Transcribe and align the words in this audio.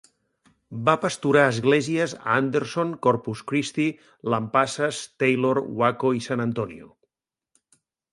Va 0.85 0.93
pasturar 1.01 1.41
esglésies 1.49 2.15
a 2.15 2.23
Anderson, 2.37 2.93
Corpus 3.07 3.43
Christi, 3.51 3.85
Lampasas, 4.35 5.03
Taylor, 5.25 5.61
Waco 5.83 6.13
i 6.21 6.25
San 6.29 6.43
Antonio. 6.47 6.89